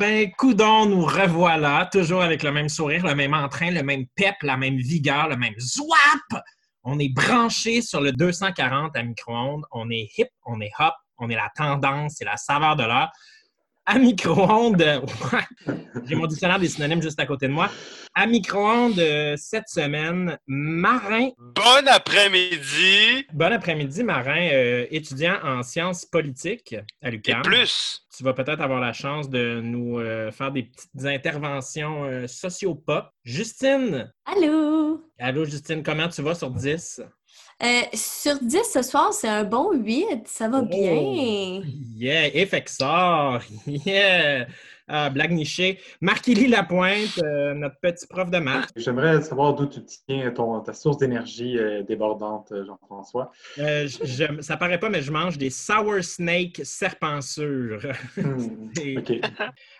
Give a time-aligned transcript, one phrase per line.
[0.00, 4.34] ben, coudon, nous revoilà, toujours avec le même sourire, le même entrain, le même pep,
[4.40, 6.42] la même vigueur, le même zwap.
[6.84, 9.66] On est branché sur le 240 à micro-ondes.
[9.72, 13.10] On est hip, on est hop, on est la tendance, c'est la saveur de l'heure.
[13.92, 14.80] À micro-ondes,
[15.32, 15.72] ouais,
[16.06, 17.68] j'ai mon dictionnaire des synonymes juste à côté de moi.
[18.14, 21.30] À micro-ondes, euh, cette semaine, Marin.
[21.38, 23.26] Bon après-midi.
[23.32, 27.42] Bon après-midi, Marin, euh, étudiant en sciences politiques à Et l'UQAM.
[27.42, 28.06] plus.
[28.16, 33.06] tu vas peut-être avoir la chance de nous euh, faire des petites interventions euh, socio-pop.
[33.24, 34.12] Justine!
[34.24, 35.02] Allô?
[35.18, 37.02] Allô, Justine, comment tu vas sur 10?
[37.62, 40.26] Euh, sur 10 ce soir, c'est un bon 8.
[40.26, 40.66] Ça va Oh!
[40.66, 41.62] bien.
[41.96, 42.28] Yeah!
[42.34, 43.40] Effexor!
[43.66, 44.46] Yeah!
[44.92, 45.78] Ah, blague nichée.
[46.00, 48.70] Marc-Élie Lapointe, euh, notre petit prof de maths.
[48.74, 53.30] J'aimerais savoir d'où tu tiens ton, ta source d'énergie euh, débordante, Jean-François.
[53.58, 57.86] Euh, je- je- ça paraît pas, mais je mange des sour snake serpensures.
[58.16, 59.20] Hmm, Et-.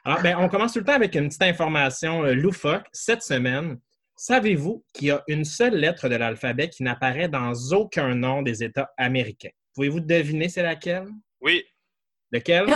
[0.04, 2.86] Alors, ben, on commence tout le temps avec une petite information euh, loufoque.
[2.92, 3.78] Cette semaine,
[4.20, 8.62] savez-vous qu'il y a une seule lettre de l'alphabet qui n'apparaît dans aucun nom des
[8.62, 9.48] États américains?
[9.74, 11.08] Pouvez-vous deviner c'est laquelle?
[11.40, 11.64] Oui,
[12.30, 12.66] Lequel?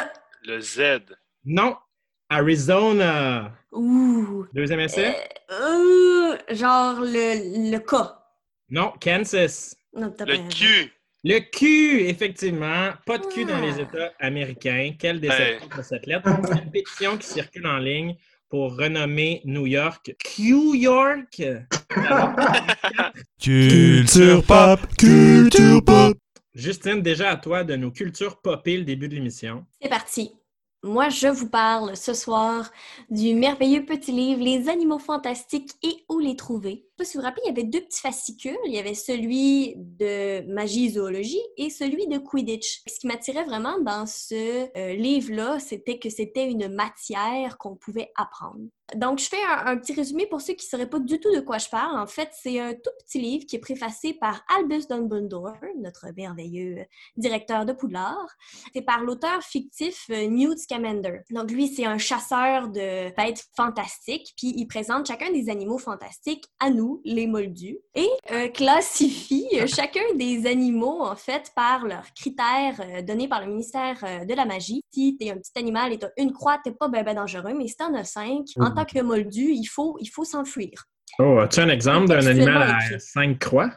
[0.45, 0.81] le Z.
[1.45, 1.77] Non!
[2.31, 3.53] Arizona!
[3.73, 4.47] Ouh.
[4.55, 5.15] Deuxième essai?
[5.51, 7.95] Euh, genre le, le K.
[8.71, 9.77] Non, Kansas.
[9.95, 10.91] Non, Le Q.
[11.25, 12.93] Le Q, effectivement.
[13.05, 13.83] Pas de Q dans les Ah.
[13.83, 14.93] États américains.
[14.99, 16.29] Quelle déception pour cette lettre.
[16.47, 18.17] C'est une pétition qui circule en ligne
[18.55, 21.43] pour renommer New York Q York.
[23.43, 26.17] Culture pop, culture pop.
[26.55, 29.67] Justine, déjà à toi de nos cultures popées le début de l'émission.
[29.83, 30.31] C'est parti.
[30.85, 32.71] Moi, je vous parle ce soir
[33.11, 36.87] du merveilleux petit livre Les animaux fantastiques et où les trouver.
[36.97, 38.57] Je sais pas si vous vous rappelez, il y avait deux petits fascicules.
[38.67, 42.83] Il y avait celui de magie zoologie et celui de Quidditch.
[42.87, 48.13] Ce qui m'attirait vraiment dans ce euh, livre-là, c'était que c'était une matière qu'on pouvait
[48.15, 48.61] apprendre.
[48.95, 51.41] Donc, je fais un, petit résumé pour ceux qui ne sauraient pas du tout de
[51.41, 51.99] quoi je parle.
[51.99, 56.85] En fait, c'est un tout petit livre qui est préfacé par Albus Dumbledore, notre merveilleux
[57.17, 58.29] directeur de Poudlard.
[58.75, 61.21] C'est par l'auteur fictif euh, Newt Scamander.
[61.31, 66.45] Donc lui, c'est un chasseur de bêtes fantastiques, puis il présente chacun des animaux fantastiques
[66.61, 72.13] à nous, les moldus, et euh, classifie euh, chacun des animaux, en fait, par leurs
[72.15, 73.97] critères euh, donnés par le ministère
[74.27, 74.83] de la magie.
[74.93, 77.69] Si t'es un petit animal et t'as une croix, t'es pas ben, ben dangereux, mais
[77.69, 78.75] si t'en as cinq, en Mhm.
[78.75, 80.85] tant que moldu, il faut, il faut s'enfuir.
[81.19, 83.71] Oh, as-tu un exemple d'un animal à cinq croix?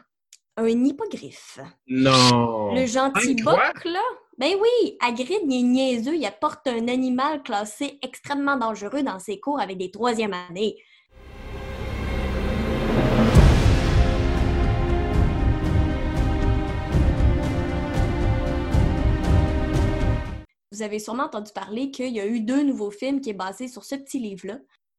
[0.56, 1.60] Un hippogriffe.
[1.86, 2.74] Non.
[2.74, 4.02] Le gentil boc, là?
[4.38, 9.40] Ben oui, Hagrid, il est niaiseux, il apporte un animal classé extrêmement dangereux dans ses
[9.40, 10.76] cours avec des troisième années.
[20.78, 23.66] Vous avez sûrement entendu parler qu'il y a eu deux nouveaux films qui est basés
[23.66, 24.58] sur ce petit livre-là.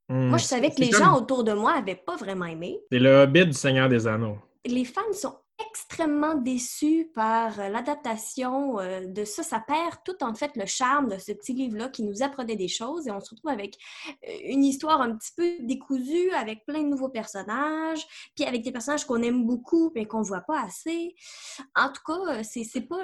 [0.09, 2.81] Hmm, Moi, je savais que les comme- gens autour de moi avaient pas vraiment aimé.
[2.91, 4.37] C'est le Hobbit du Seigneur des Anneaux.
[4.65, 5.35] les fans sont
[5.69, 9.41] extrêmement déçus par euh, l'adaptation euh, de ça.
[9.43, 12.67] Ça perd tout en fait le charme de ce petit livre-là qui nous apprenait des
[12.67, 13.77] choses et on se retrouve avec
[14.27, 18.05] euh, une histoire un petit peu décousue avec plein de nouveaux personnages,
[18.35, 21.15] puis avec des personnages qu'on aime beaucoup mais qu'on voit pas assez.
[21.75, 23.01] En tout cas, c'est pas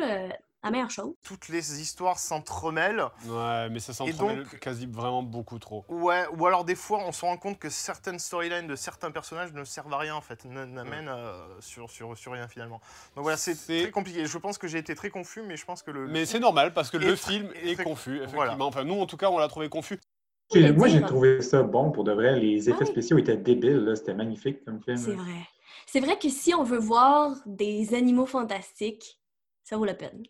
[0.66, 1.14] la meilleure chose.
[1.24, 3.06] toutes les histoires s'entremêlent.
[3.28, 5.86] Ouais, mais ça s'entremêle donc- quasi vraiment beaucoup trop.
[5.90, 9.54] Ouais, ou alors des fois, on se rend compte que certaines storylines de certains personnages
[9.54, 12.82] ne servent à rien en fait, n'amènent euh, sur, sur, sur rien finalement.
[13.16, 14.26] Donc voilà, c'est C'est- très compliqué.
[14.26, 16.08] Je pense que j'ai été très confus, mais je pense que le.
[16.08, 18.36] Mais c'est normal parce que le film est très- confus, effectivement.
[18.46, 18.58] voilà.
[18.60, 20.00] Enfin, nous, en tout cas, on l'a trouvé confus.
[20.54, 22.40] J'ai- Moi, j'ai trouvé ça bon pour de vrai.
[22.40, 23.78] Les effets spéciaux étaient débiles.
[23.86, 23.96] là.
[23.96, 24.98] C'était magnifique comme film.
[24.98, 25.48] C'est vrai.
[25.88, 29.20] C'est vrai que si on veut voir des animaux fantastiques,
[29.64, 30.24] ça vaut la peine.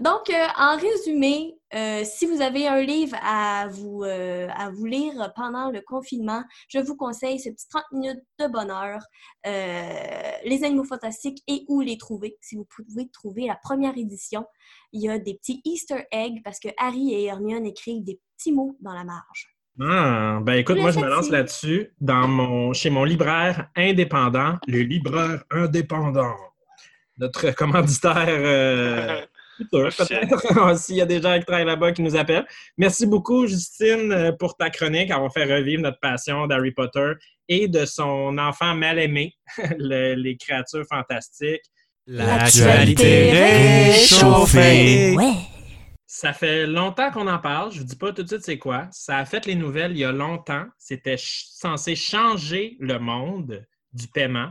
[0.00, 4.86] Donc, euh, en résumé, euh, si vous avez un livre à vous, euh, à vous
[4.86, 9.00] lire pendant le confinement, je vous conseille ce petit 30 minutes de bonheur,
[9.44, 12.36] Les animaux fantastiques et où les trouver.
[12.40, 14.44] Si vous pouvez trouver la première édition,
[14.92, 18.52] il y a des petits Easter eggs parce que Harry et Hermione écrivent des petits
[18.52, 19.54] mots dans la marge.
[19.80, 24.80] Ah, ben écoute, moi je me lance là-dessus dans mon, chez mon libraire indépendant, le
[24.80, 26.34] libraire indépendant.
[27.18, 29.28] Notre commanditaire
[29.70, 30.78] peut-être.
[30.78, 32.46] S'il y a des gens qui travaillent là-bas qui nous appellent.
[32.76, 35.10] Merci beaucoup, Justine, euh, pour ta chronique.
[35.14, 37.12] On va faire revivre notre passion d'Harry Potter
[37.48, 39.34] et de son enfant mal aimé,
[39.78, 41.62] les créatures fantastiques.
[42.08, 45.16] L'actualité réchauffée.
[45.16, 45.34] Ouais.
[46.06, 47.72] Ça fait longtemps qu'on en parle.
[47.72, 48.86] Je ne vous dis pas tout de suite c'est quoi.
[48.92, 50.66] Ça a fait les nouvelles il y a longtemps.
[50.78, 54.50] C'était censé changer le monde du paiement.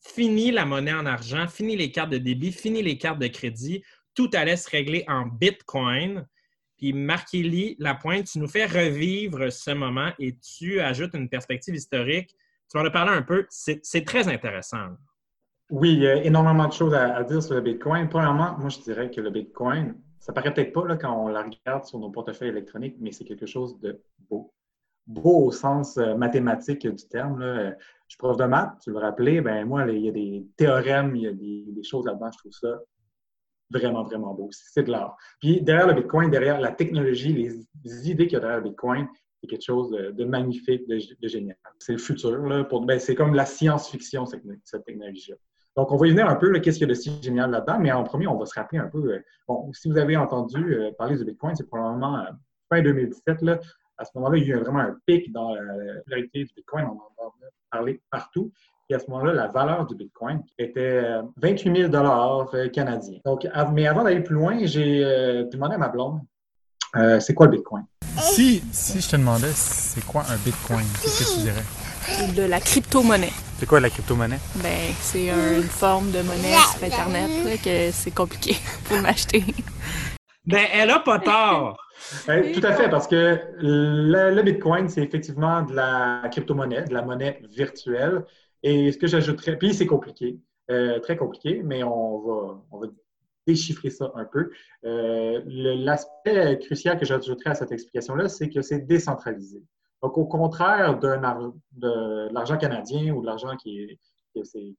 [0.00, 3.82] Fini la monnaie en argent, fini les cartes de débit, fini les cartes de crédit
[4.16, 6.26] tout allait se régler en Bitcoin.
[6.76, 7.28] Puis marc
[7.78, 12.34] la pointe, tu nous fais revivre ce moment et tu ajoutes une perspective historique.
[12.70, 13.46] Tu vas en parler un peu.
[13.48, 14.88] C'est très intéressant.
[15.70, 18.08] Oui, il y a énormément de choses à, dire sur le Bitcoin.
[18.08, 21.42] Premièrement, moi, je dirais que le Bitcoin, ça paraît peut-être pas là, quand on la
[21.42, 24.52] regarde sur nos portefeuilles électroniques, mais c'est quelque chose de beau.
[25.06, 27.40] Beau au sens euh, mathématique du terme.
[27.40, 27.74] Je
[28.08, 31.22] suis prof de maths, tu le rappelais, ben moi, il y a des théorèmes, il
[31.22, 32.80] y a des choses là-dedans, je trouve ça
[33.70, 34.48] vraiment, vraiment beau.
[34.52, 35.16] C'est de l'art.
[35.40, 39.08] Puis derrière le Bitcoin, derrière la technologie, les, idées qu'il y a derrière le Bitcoin,
[39.40, 40.98] c'est quelque chose de, magnifique, de,
[41.28, 41.56] génial.
[41.78, 42.30] C'est le futur.
[42.30, 44.42] Là, ben, c'est comme la science-fiction, cette,
[44.84, 45.36] technologie-là.
[45.76, 47.78] Donc, on va y venir un peu, qu'est-ce qu'il y a de si génial là-dedans,
[47.78, 49.12] mais en premier, on va se rappeler un peu.
[49.12, 52.30] Euh, bon, si vous avez entendu euh, parler du Bitcoin, c'est probablement euh,
[52.70, 53.42] fin 2017.
[53.42, 53.60] Là,
[53.98, 56.86] à ce moment-là, il y a eu vraiment un pic dans la popularité du Bitcoin.
[56.86, 57.34] On en entend
[57.70, 58.52] parler partout.
[58.88, 61.02] Et à ce moment-là, la valeur du Bitcoin était
[61.38, 61.94] 28 euh, 000
[62.54, 63.18] euh, canadiens.
[63.24, 66.20] Donc, mais avant d'aller plus loin, j'ai euh, demandé à ma blonde,
[67.20, 67.84] c'est quoi le Bitcoin?
[68.18, 70.86] Si, si je te demandais, c'est quoi un Bitcoin?
[71.02, 72.34] Qu'est-ce que tu dirais?
[72.34, 73.32] De la crypto-monnaie.
[73.58, 74.38] C'est quoi la crypto-monnaie?
[74.62, 78.56] Ben, c'est une forme de monnaie sur Internet que c'est compliqué
[78.88, 79.44] pour m'acheter.
[80.46, 81.76] Ben, elle a pas tort!
[82.54, 87.42] tout à fait, parce que le Bitcoin, c'est effectivement de la crypto-monnaie, de la monnaie
[87.50, 88.24] virtuelle.
[88.62, 90.38] Et ce que j'ajouterais, puis c'est compliqué,
[90.70, 92.86] euh, très compliqué, mais on va, on va
[93.46, 94.50] déchiffrer ça un peu.
[94.84, 99.62] Euh, l'aspect crucial que j'ajouterais à cette explication-là, c'est que c'est décentralisé.
[100.02, 101.08] Donc, au contraire de
[102.32, 103.98] l'argent canadien ou de l'argent qui est,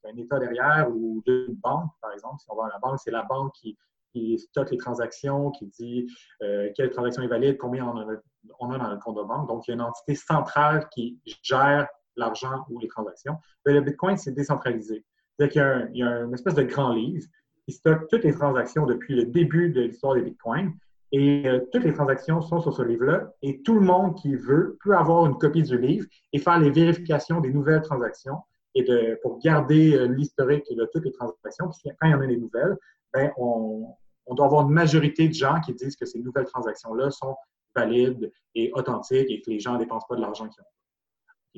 [0.06, 3.10] un État derrière ou d'une banque, par exemple, si on va à la banque, c'est
[3.10, 3.76] la banque qui,
[4.14, 6.08] qui stocke les transactions, qui dit
[6.44, 8.16] euh, quelle transaction est valide, combien on a,
[8.60, 9.48] on a dans le compte de banque.
[9.48, 13.36] Donc, il y a une entité centrale qui gère l'argent ou les transactions.
[13.66, 15.06] le Bitcoin, c'est décentralisé.
[15.38, 17.25] C'est-à-dire qu'il y, a une espèce de grand livre
[17.66, 20.74] qui stocke toutes les transactions depuis le début de l'histoire des Bitcoins.
[21.12, 23.31] Et euh, toutes les transactions sont sur ce livre-là.
[23.42, 26.72] Et tout le monde qui veut peut avoir une copie du livre et faire les
[26.72, 28.40] vérifications des nouvelles transactions
[28.75, 31.69] et de, pour garder euh, l'historique de toutes les transactions.
[31.69, 32.75] Puis quand il y en a des nouvelles,
[33.14, 33.96] ben, on,
[34.28, 37.36] on doit avoir une majorité de gens qui disent que ces nouvelles transactions-là sont
[37.75, 40.77] valides et authentiques et que les gens ne dépensent pas de l'argent qu'ils ont.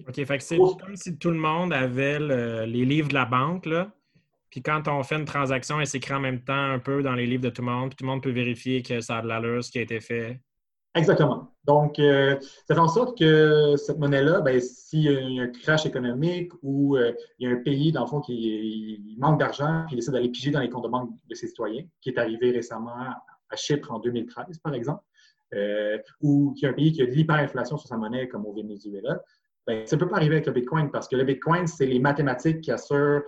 [0.07, 2.19] OK, fait que c'est comme si tout le monde avait
[2.65, 3.91] les livres de la banque, là.
[4.49, 7.27] Puis quand on fait une transaction, elle s'écrit en même temps un peu dans les
[7.27, 9.27] livres de tout le monde, puis tout le monde peut vérifier que ça a de
[9.27, 10.41] l'allure, ce qui a été fait.
[10.95, 11.53] Exactement.
[11.65, 12.35] Donc, euh,
[12.67, 16.97] ça fait en sorte que cette monnaie-là, ben, s'il y a un crash économique ou
[16.97, 20.11] euh, il y a un pays, dans le fond, qui manque d'argent, puis il essaie
[20.11, 22.95] d'aller piger dans les comptes de banque de ses citoyens, qui est arrivé récemment
[23.49, 25.03] à Chypre en 2013, par exemple,
[25.53, 28.45] euh, ou qu'il y a un pays qui a de l'hyperinflation sur sa monnaie, comme
[28.47, 29.21] au Venezuela,
[29.69, 31.99] ben, ça ne peut pas arriver avec le Bitcoin parce que le Bitcoin, c'est les
[31.99, 33.21] mathématiques qui assurent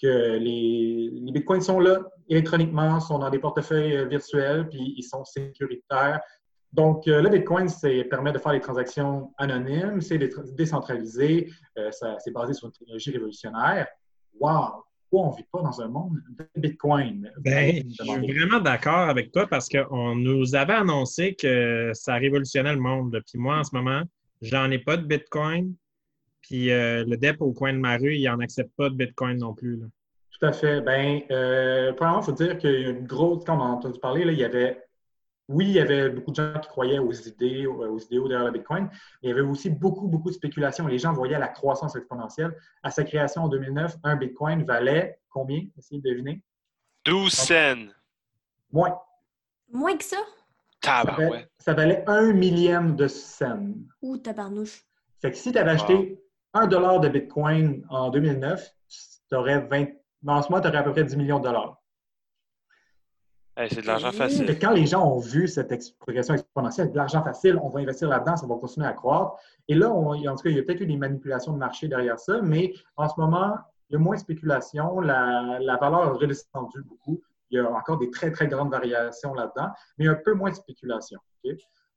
[0.00, 2.00] que les, Bitcoins sont là
[2.30, 6.20] électroniquement, sont dans des portefeuilles euh, virtuels, puis ils sont sécuritaires.
[6.72, 10.18] Donc, euh, le Bitcoin, ça permet de faire des transactions anonymes, c'est
[10.54, 13.88] décentralisé, euh, c'est basé sur une technologie révolutionnaire.
[14.40, 14.84] Wow!
[15.10, 17.30] Pourquoi on ne vit pas dans un monde de Bitcoin?
[17.40, 22.74] Ben, je suis vraiment d'accord avec toi parce qu'on nous avait annoncé que ça révolutionnait
[22.74, 23.20] le monde.
[23.26, 24.02] Puis moi, en ce moment,
[24.42, 25.74] J'en ai pas de Bitcoin.
[26.42, 29.38] Puis euh, le DEP au coin de ma rue, il n'en accepte pas de Bitcoin
[29.38, 29.80] non plus.
[30.38, 30.80] Tout à fait.
[30.80, 33.44] Bien, euh, premièrement, il faut dire qu'il y a une grosse.
[33.44, 34.82] Quand on a entendu parler, là, il y avait.
[35.48, 38.52] Oui, il y avait beaucoup de gens qui croyaient aux idées, aux idéaux derrière le
[38.52, 40.88] Bitcoin, mais il y avait aussi beaucoup, beaucoup de spéculations.
[40.88, 42.52] Les gens voyaient la croissance exponentielle.
[42.82, 45.62] À sa création en 2009, un Bitcoin valait combien?
[45.78, 46.42] Essayez de deviner.
[47.04, 47.86] 12 cents.
[48.72, 48.98] Moins.
[49.70, 50.16] Moins que ça?
[51.58, 53.58] Ça, valait, un millième de cent.
[54.02, 54.84] Ouh, tabarnouche.
[55.20, 56.20] Fait que si tu avais acheté
[56.54, 58.70] un dollar de Bitcoin en 2009,
[59.28, 59.86] tu aurais 20.
[60.26, 61.80] En ce moment, tu aurais à peu près 10 millions de dollars.
[63.68, 64.58] c'est de l'argent facile.
[64.58, 68.08] Quand les gens ont vu cette ex- progression exponentielle, de l'argent facile, on va investir
[68.08, 69.32] là-dedans, ça va continuer à croître.
[69.68, 71.88] Et là, on- en tout cas, il y a peut-être eu des manipulations de marché
[71.88, 73.56] derrière ça, mais en ce moment,
[73.88, 77.22] il y a moins de spéculation, la, la valeur a redescendu beaucoup.
[77.50, 80.56] Il y a encore des très, très grandes variations là-dedans, mais un peu moins de
[80.56, 81.20] spéculation.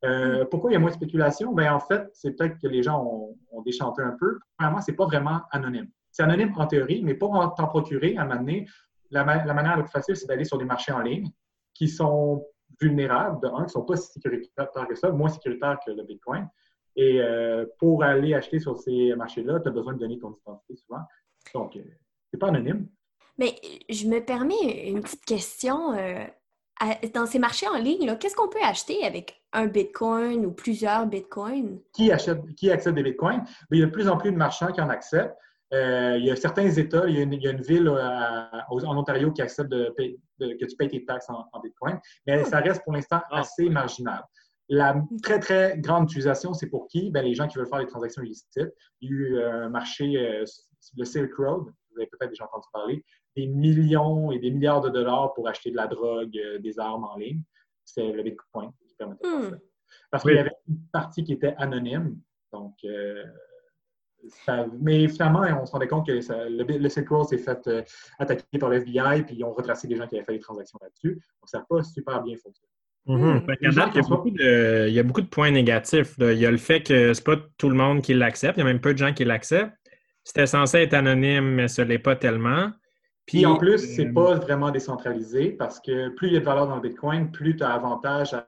[0.05, 1.53] Euh, pourquoi il y a moins de spéculation?
[1.53, 3.03] Ben, en fait, c'est peut-être que les gens
[3.51, 4.39] ont, déchanté un peu.
[4.57, 5.89] Premièrement, c'est pas vraiment anonyme.
[6.11, 8.45] C'est anonyme en théorie, mais pour en- t'en procurer, à un
[9.11, 11.29] la manière la plus facile, c'est d'aller sur des marchés en ligne
[11.73, 12.45] qui sont
[12.79, 16.03] vulnérables, de un, qui ne sont pas si sécuritaires que ça, moins sécuritaires que le
[16.03, 16.47] Bitcoin.
[16.95, 20.75] Et euh, pour aller acheter sur ces marchés-là, tu as besoin de donner ton identité
[20.75, 21.01] souvent.
[21.53, 21.81] Donc, euh,
[22.29, 22.87] c'est pas anonyme.
[23.39, 23.55] Mais
[23.89, 25.93] je me permets une petite question.
[25.93, 26.23] euh,
[26.81, 31.05] à- dans ces marchés en ligne, qu'est-ce qu'on peut acheter avec un Bitcoin ou plusieurs
[31.07, 31.79] Bitcoins?
[31.93, 33.43] Qui, achète, qui accepte des bitcoins?
[33.69, 35.35] Mais il y a de plus en plus de marchands qui en acceptent.
[35.73, 37.87] Euh, il y a certains États, il y a une, il y a une ville
[37.89, 41.45] euh, à- en Ontario qui accepte de payer- de- que tu payes tes taxes en,
[41.51, 43.41] en bitcoin, mais ça reste pour l'instant Ah.
[43.41, 44.23] assez marginal.
[44.69, 47.11] La très, très grande utilisation, c'est pour qui?
[47.11, 48.59] Ben, les gens qui veulent faire des transactions illicites.
[49.01, 50.45] Il y a eu euh, un marché, euh,
[50.97, 53.03] le Silk Road, vous avez peut-être déjà entendu parler,
[53.35, 57.03] des millions et des milliards de dollars pour acheter de la drogue, euh, des armes
[57.05, 57.41] en ligne.
[57.85, 59.55] C'est le Bitcoin qui permettait de faire ça.
[59.55, 59.59] Hmm.
[60.11, 60.31] Parce Oui.
[60.31, 62.17] qu'il y avait une partie qui était anonyme.
[62.51, 63.23] Donc, euh,
[64.45, 67.67] ça- mais finalement, on se rendait compte que ça- le, le Silk Road s'est fait
[67.67, 67.81] euh,
[68.19, 70.79] attaquer par le FBI, puis ils ont retracé des gens qui avaient fait des transactions
[70.81, 71.13] là-dessus.
[71.13, 72.69] Donc, ça n'a pas super bien fonctionné.
[73.05, 73.45] Mhm.
[73.61, 76.17] Gens date, il, y a beaucoup de, il y a beaucoup de points négatifs.
[76.17, 76.33] là.
[76.33, 78.57] Il y a le fait que c'est pas tout le monde qui l'accepte.
[78.57, 79.73] Il y a même peu de gens qui l'acceptent.
[80.23, 82.71] C'était censé être anonyme, mais ce l'est pas tellement.
[83.29, 86.45] Puis en plus, c'est euh, pas vraiment décentralisé parce que plus il y a de
[86.45, 88.45] valeur dans le Bitcoin, plus tu as avantage à,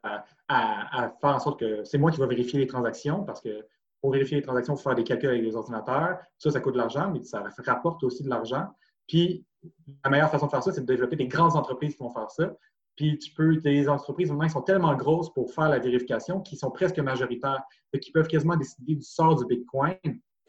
[0.48, 3.66] à- à faire en sorte que c'est moi qui vais vérifier les transactions parce que
[4.02, 6.18] pour vérifier les transactions, il faut faire des calculs avec les ordinateurs.
[6.38, 8.66] Ça, ça coûte de l'argent, mais ça rapporte aussi de l'argent.
[9.08, 9.46] Puis
[10.04, 12.32] la meilleure façon de faire ça, c'est de développer des grandes entreprises qui vont faire
[12.32, 12.52] ça.
[12.96, 16.58] Puis tu peux, les entreprises maintenant, ils sont tellement grosses pour faire la vérification qu'ils
[16.58, 17.62] sont presque majoritaires.
[18.02, 19.96] Qu'ils peuvent quasiment décider du sort du Bitcoin.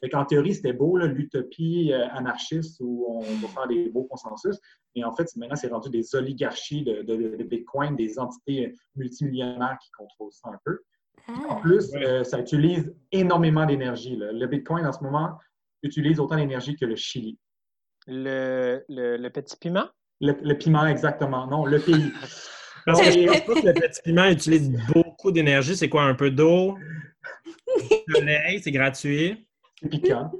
[0.02, 4.02] Fait qu'en théorie, c'était beau, là, l'utopie euh, anarchiste où on va faire des beaux
[4.04, 4.58] consensus.
[4.96, 8.72] Mais en fait, maintenant, c'est rendu des oligarchies de, de- de Bitcoin, des entités euh,
[8.96, 10.80] multimillionnaires qui contrôlent ça un peu.
[11.28, 11.60] En Ah.
[11.62, 12.04] plus, Ouais.
[12.04, 14.16] euh, ça utilise énormément d'énergie.
[14.16, 14.32] là.
[14.32, 15.38] Le Bitcoin, en ce moment,
[15.84, 17.38] utilise autant d'énergie que le Chili.
[18.08, 19.86] Le, le, le petit piment?
[20.20, 21.46] Le, le piment, exactement.
[21.46, 22.10] Non, le pays.
[22.86, 25.76] Le petit piment utilise beaucoup d'énergie.
[25.76, 26.02] C'est quoi?
[26.02, 26.76] Un peu d'eau,
[27.78, 29.46] du soleil, c'est gratuit.
[29.82, 30.30] C'est piquant.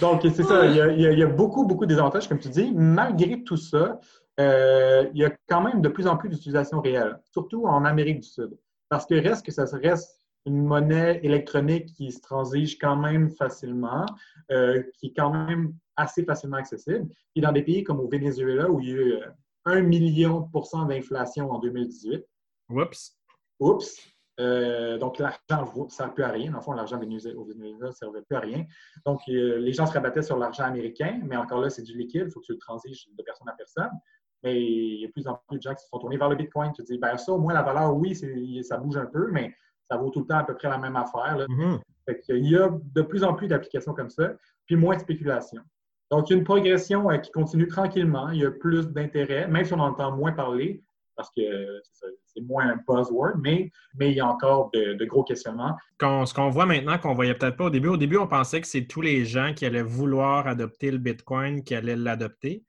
[0.00, 0.66] Donc, c'est ça.
[0.66, 2.72] Il y, a, il y beaucoup, beaucoup de désavantages, comme tu dis.
[2.72, 4.00] Malgré tout ça,
[4.40, 8.20] euh, il y a quand même de plus en plus d'utilisation réelle, surtout en Amérique
[8.20, 8.58] du Sud.
[8.88, 14.04] Parce que reste que ça reste une monnaie électronique qui se transige quand même facilement,
[14.50, 17.08] euh, qui est quand même assez facilement accessible.
[17.36, 19.26] Et dans des pays comme au Venezuela, où il y a eu euh,
[19.66, 22.24] 1 million de pourcents d'inflation en 2018,
[22.70, 23.16] Oups.
[23.60, 24.11] Oups!
[24.40, 26.50] Euh, donc, l'argent ne sert plus à rien.
[26.50, 28.64] Dans le fond, l'argent au Venezuela ne servait plus à rien.
[29.04, 32.24] Donc, euh, les gens se rabattaient sur l'argent américain, mais encore là, c'est du liquide.
[32.26, 33.90] Il faut que tu le transiges de personne à personne.
[34.42, 36.28] Mais il y a de plus en plus de gens qui se sont tournés vers
[36.28, 36.72] le Bitcoin.
[36.72, 38.14] Tu te dis, ben ça, au moins, la valeur, oui,
[38.64, 39.54] ça bouge un peu, mais
[39.88, 41.36] ça vaut tout le temps à peu près la même affaire.
[41.36, 41.46] là.
[41.48, 41.80] Mhm.
[42.06, 44.32] Fait qu'il y a de plus en plus d'applications comme ça,
[44.66, 45.62] puis moins de spéculation.
[46.10, 48.30] Donc, il y a une progression euh, qui continue tranquillement.
[48.30, 50.82] Il y a plus d'intérêt, même si on entend moins parler,
[51.22, 51.80] parce que
[52.26, 55.76] c'est moins un buzzword, mais, mais il y a encore de, gros questionnements.
[55.98, 57.88] Qu'on- ce qu'on voit maintenant, qu'on voyait peut-être pas au début.
[57.88, 61.62] Au début, on pensait que c'est tous les gens qui allaient vouloir adopter le Bitcoin
[61.62, 62.64] qui allaient l'adopter.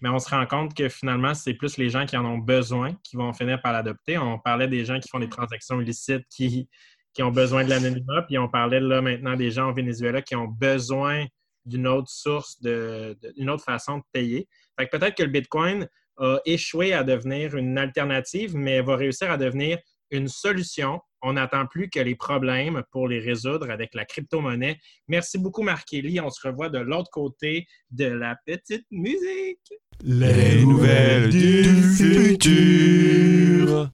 [0.00, 2.92] Mais on se rend compte que finalement, c'est plus les gens qui en ont besoin
[3.02, 4.18] qui vont finir par l'adopter.
[4.18, 6.68] On parlait des gens qui font des transactions illicites qui,
[7.14, 10.36] qui ont besoin de l'anonymat, puis on parlait là maintenant des gens au Venezuela qui
[10.36, 11.24] ont besoin
[11.64, 14.46] d'une autre source, de, de- d'une autre façon de payer.
[14.78, 19.30] Fait que peut-être que le Bitcoin a échoué à devenir une alternative, mais va réussir
[19.30, 19.78] à devenir
[20.10, 21.00] une solution.
[21.22, 24.78] On n'attend plus que les problèmes pour les résoudre avec la crypto-monnaie.
[25.08, 26.20] Merci beaucoup, Marc Kelly.
[26.20, 29.72] On se revoit de l'autre côté de la petite musique.
[30.02, 31.64] Les nouvelles du
[31.96, 33.90] futur.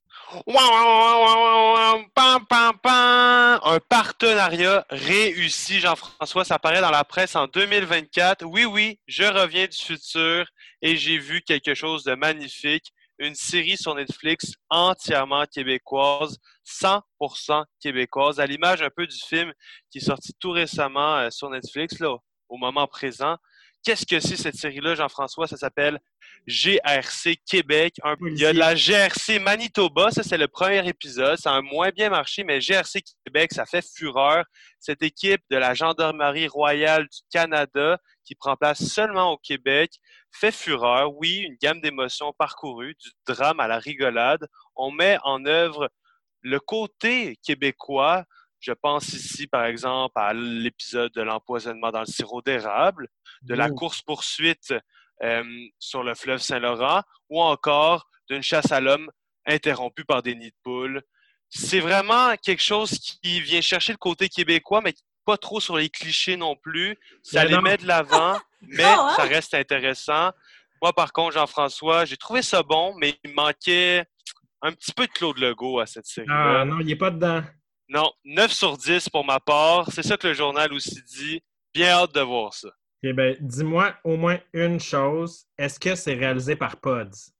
[2.15, 2.45] Pam,
[2.81, 3.59] pam.
[3.63, 6.43] Un partenariat réussi, Jean-François.
[6.43, 8.45] Ça paraît dans la presse en 2024.
[8.45, 10.45] Oui, oui, je reviens du futur
[10.81, 12.91] et j'ai vu quelque chose de magnifique.
[13.19, 19.53] Une série sur Netflix entièrement québécoise, 100% québécoise, à l'image un peu du film
[19.91, 22.15] qui est sorti tout récemment euh, sur Netflix, là,
[22.49, 23.37] au moment présent.
[23.83, 25.47] Qu'est-ce que c'est cette série-là, Jean-François?
[25.47, 25.99] Ça s'appelle
[26.47, 27.95] GRC Québec.
[28.03, 31.37] Un- il y a de la GRC Manitoba, ça c'est le premier épisode.
[31.37, 34.45] Ça a moins bien marché, mais GRC Québec, ça fait fureur.
[34.79, 39.99] Cette équipe de la Gendarmerie royale du Canada qui prend place seulement au Québec,
[40.31, 41.13] fait fureur.
[41.15, 44.47] Oui, une gamme d'émotions parcourues, du drame à la rigolade.
[44.75, 45.89] On met en œuvre
[46.41, 48.25] le côté québécois.
[48.59, 53.07] Je pense ici, par exemple, à l'épisode de l'empoisonnement dans le sirop d'érable,
[53.41, 53.75] de la Ouh.
[53.75, 54.73] course-poursuite
[55.23, 55.43] euh,
[55.79, 59.09] sur le fleuve Saint-Laurent, ou encore d'une chasse à l'homme
[59.45, 61.01] interrompue par des nids de poules.
[61.49, 64.93] C'est vraiment quelque chose qui vient chercher le côté québécois, mais
[65.25, 66.97] pas trop sur les clichés non plus.
[67.23, 67.61] Ça Mais les non.
[67.61, 69.13] met de l'avant, mais Ah ouais?
[69.15, 70.31] ça reste intéressant.
[70.81, 74.05] Moi, par contre, Jean-François, j'ai trouvé ça bon, mais il manquait
[74.61, 76.61] un petit peu de Claude Legault à cette série-là.
[76.61, 77.43] Ah non, il n'est pas dedans.
[77.89, 79.89] Non, 9 sur 10 pour ma part.
[79.91, 81.41] C'est ça que le journal aussi dit.
[81.73, 82.69] Bien hâte de voir ça.
[83.03, 85.45] Eh ben, dis-moi au moins une chose.
[85.57, 87.31] Est-ce que c'est réalisé par Pods?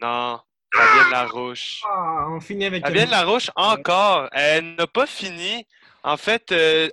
[0.00, 0.40] Non,
[0.74, 1.80] Fabienne Larouche.
[1.86, 4.28] Ah, on finit avec Fabienne une- Larouche, encore.
[4.32, 5.66] Elle n'a pas fini.
[6.06, 6.88] En fait, euh,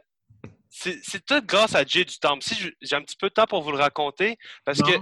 [0.69, 2.43] c'est tout grâce à Jay du Temple.
[2.43, 4.87] Si j'ai un petit peu de temps pour vous le raconter, parce Non.
[4.87, 4.93] que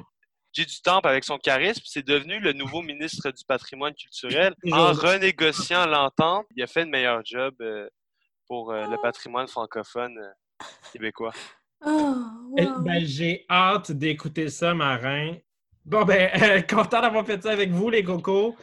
[0.53, 4.53] Jay du Temple, avec son charisme, c'est devenu le nouveau ministre du patrimoine culturel.
[4.71, 7.87] En renégociant l'entente, il a fait une meilleure job euh,
[8.47, 10.19] pour euh, le patrimoine francophone
[10.91, 11.31] québécois.
[11.85, 12.15] Oh,
[12.57, 12.81] Eh wow.
[12.81, 15.37] Ben, j'ai hâte d'écouter ça, Marin.
[15.85, 18.55] Bon, ben, euh, content d'avoir fait ça avec vous, les cocos.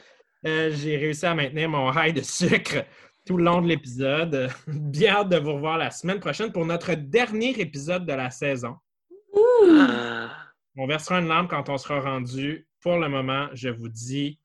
[0.46, 2.84] Euh, j'ai réussi à maintenir mon high de sucre
[3.28, 4.48] tout le long de l'épisode.
[4.66, 8.76] Bien hâte de vous revoir la semaine prochaine pour notre dernier épisode de la saison.
[10.76, 12.66] On versera une lampe quand on sera rendu.
[12.80, 14.40] Pour le moment, je vous dis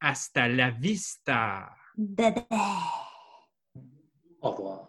[0.00, 1.70] hasta la vista.
[1.96, 2.58] Bye bye.
[4.42, 4.86] Au revoir.